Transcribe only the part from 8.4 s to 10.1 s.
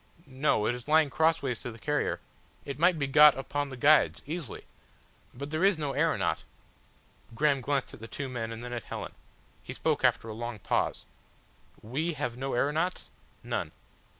and then at Helen. He spoke